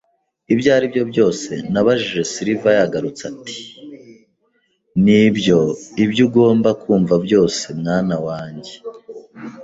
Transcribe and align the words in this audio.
“Ibyo 0.53 0.69
aribyo 0.75 1.03
byose?” 1.11 1.51
Nabajije. 1.71 2.21
Silver 2.33 2.75
yagarutse 2.81 3.21
ati: 3.31 3.55
"Nibyo, 5.05 5.59
ibyo 6.03 6.21
ugomba 6.27 6.69
kumva 6.81 7.15
byose, 7.25 7.63
mwana 7.79 8.15
wanjye." 8.25 8.73